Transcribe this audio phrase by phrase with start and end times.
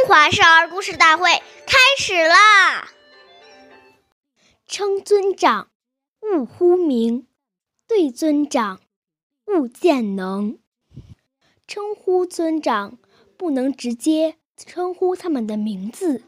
[0.00, 1.28] 中华少儿故事大会
[1.66, 2.90] 开始啦！
[4.66, 5.68] 称尊长，
[6.22, 7.26] 勿呼名；
[7.86, 8.80] 对尊长，
[9.44, 10.58] 勿见能。
[11.66, 12.96] 称呼尊长，
[13.36, 16.22] 不能直接称呼他们的名字。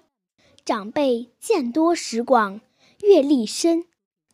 [0.67, 2.61] 长辈见多识广，
[3.01, 3.87] 阅历深，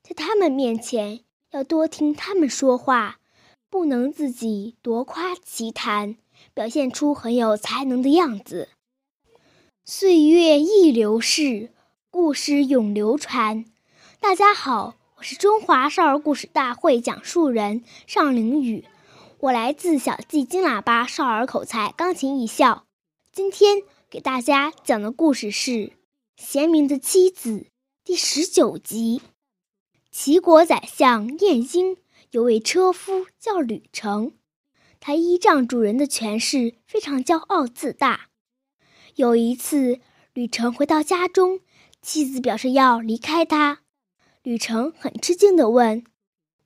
[0.02, 1.20] 在他们面前
[1.52, 3.20] 要多听他们说话，
[3.70, 6.16] 不能自己夺夸其谈，
[6.52, 8.70] 表现出很有才能的样子。
[9.90, 11.70] 岁月易流逝，
[12.10, 13.64] 故事永流传。
[14.20, 18.84] 大家好，我是中华少儿故事大会讲述人尚凌宇，
[19.38, 22.84] 我来自小季金喇叭少儿口才钢琴艺校。
[23.32, 23.78] 今天
[24.10, 25.70] 给大家讲的故事是
[26.36, 27.50] 《贤明的妻子》
[28.04, 29.22] 第十九集。
[30.12, 31.96] 齐国宰相晏婴
[32.32, 34.32] 有位车夫叫吕成，
[35.00, 38.26] 他依仗主人的权势，非常骄傲自大。
[39.18, 39.98] 有一次，
[40.32, 41.58] 吕成回到家中，
[42.00, 43.80] 妻子表示要离开他。
[44.44, 46.04] 吕成很吃惊地问：“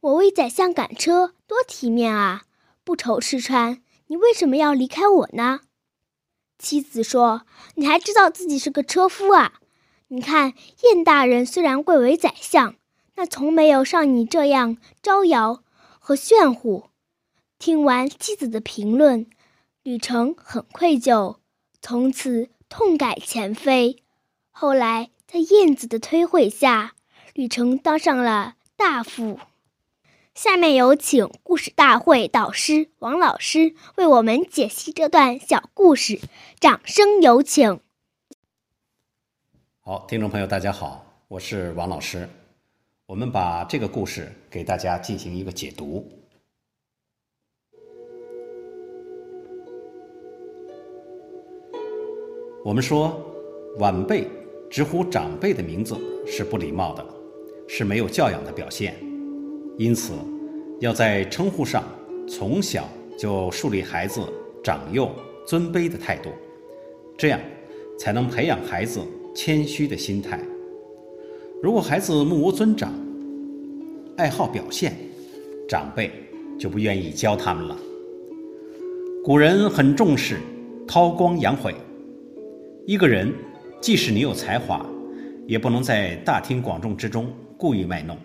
[0.00, 2.42] 我为宰相赶车，多体面啊！
[2.84, 5.60] 不愁吃穿，你为什么要离开我呢？”
[6.60, 9.54] 妻子说：“你还知道自己是个车夫啊？
[10.08, 12.74] 你看晏大人虽然贵为宰相，
[13.14, 15.64] 那从没有像你这样招摇
[15.98, 16.90] 和炫乎。”
[17.58, 19.26] 听完妻子的评论，
[19.82, 21.36] 吕成很愧疚。
[21.82, 24.04] 从此痛改前非。
[24.52, 26.94] 后来，在燕子的推会下，
[27.34, 29.40] 吕成当上了大夫。
[30.32, 36.20] 下面有请故事大会导师王老师为我们解析这段小故事，
[36.60, 37.80] 掌声有请。
[39.80, 42.28] 好，听众朋友，大家好，我是王老师。
[43.06, 46.21] 我们把这个故事给大家进行一个解读。
[52.64, 53.20] 我们说，
[53.78, 54.28] 晚辈
[54.70, 57.04] 直呼长辈的名字是不礼貌的，
[57.66, 58.94] 是没有教养的表现。
[59.78, 60.12] 因此，
[60.78, 61.82] 要在称呼上
[62.28, 64.20] 从小就树立孩子
[64.62, 65.10] 长幼
[65.44, 66.30] 尊卑的态度，
[67.18, 67.40] 这样
[67.98, 69.00] 才能培养孩子
[69.34, 70.40] 谦虚的心态。
[71.60, 72.92] 如果孩子目无尊长，
[74.16, 74.96] 爱好表现，
[75.68, 76.12] 长辈
[76.60, 77.76] 就不愿意教他们了。
[79.24, 80.38] 古人很重视
[80.86, 81.74] 韬光养晦。
[82.84, 83.32] 一个人，
[83.80, 84.84] 即使你有才华，
[85.46, 88.18] 也不能在大庭广众之中故意卖弄，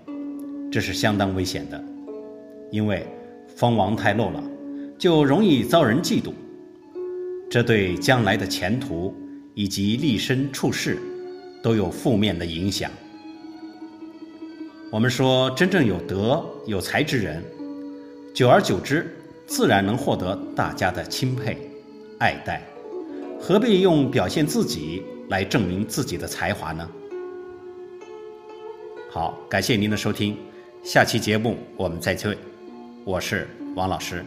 [0.71, 1.83] 这是相当危险的。
[2.71, 3.05] 因为
[3.55, 4.43] 锋芒太露了，
[4.97, 6.33] 就容易遭人嫉妒，
[7.51, 9.15] 这对将来的前途
[9.53, 10.97] 以及立身处世
[11.61, 12.89] 都有负面的影响。
[14.91, 17.43] 我们说，真正有德有才之人，
[18.33, 19.15] 久而久之，
[19.45, 21.55] 自然能获得大家的钦佩、
[22.17, 22.67] 爱戴。
[23.39, 26.89] 何必用表现自己来证明自己的才华呢？
[29.09, 30.37] 好，感谢您的收听，
[30.83, 32.37] 下期节目我们再会，
[33.05, 34.25] 我是王老师。